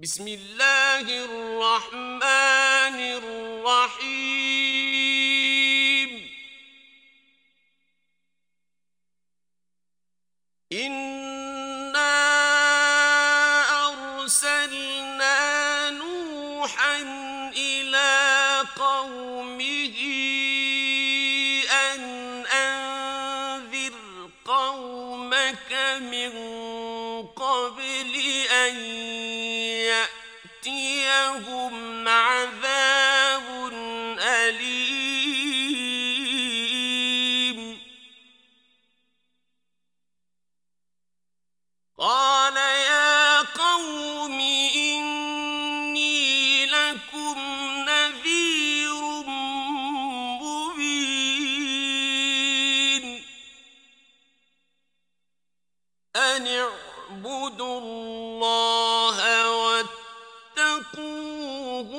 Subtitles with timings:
[0.00, 4.08] بسم الله الرحمن الرحيم.
[10.72, 11.17] إن
[56.38, 59.18] أن اعبدوا الله
[60.56, 61.90] واتقوه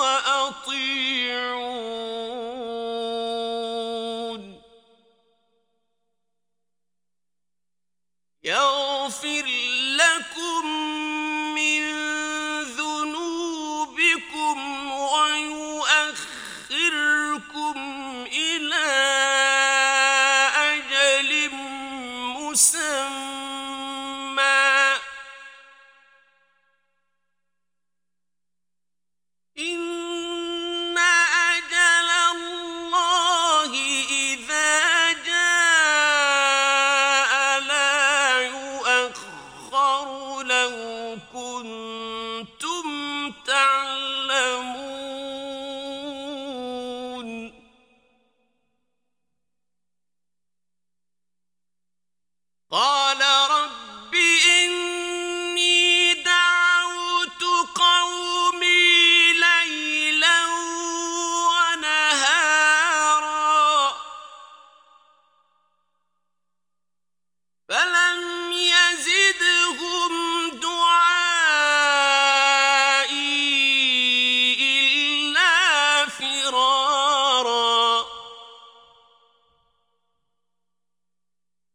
[0.00, 1.48] وأطيعون.
[8.44, 9.46] يغفر
[9.96, 10.87] لكم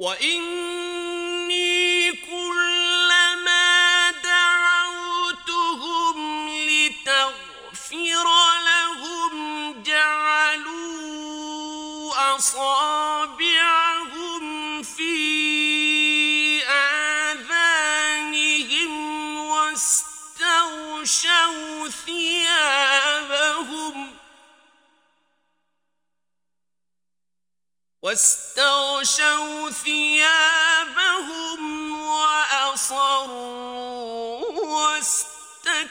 [0.00, 0.69] 我应
[28.10, 31.60] واستغشوا ثيابهم
[32.00, 33.30] وأصروا
[35.68, 35.88] واستكبروا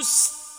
[0.00, 0.52] استكبارا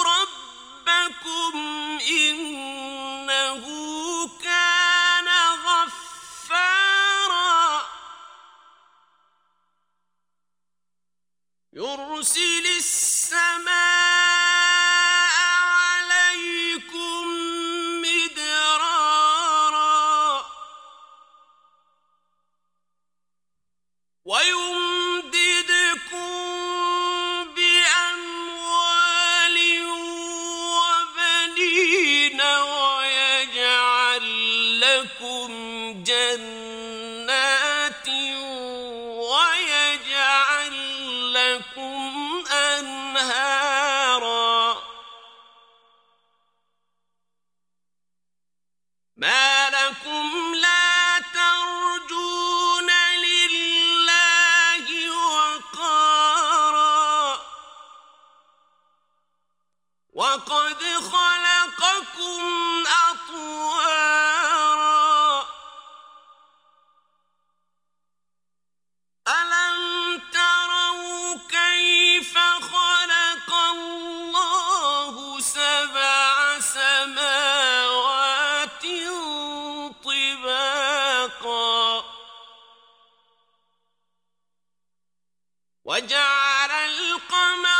[0.03, 1.57] ربكم
[2.09, 3.65] إنه
[4.43, 5.27] كان
[5.65, 6.79] غفارا.
[11.73, 13.78] يرسل السماء
[87.19, 87.78] القمر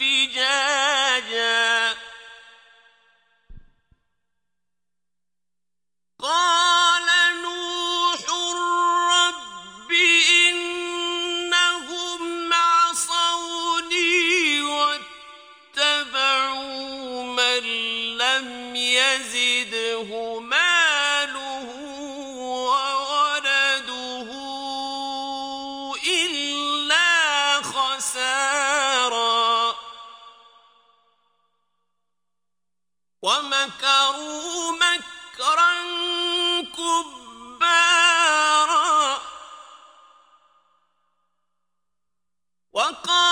[0.00, 0.99] فجاجا
[33.60, 35.72] ومكروا مكرا
[37.60, 38.00] كبارا
[42.72, 43.29] وقال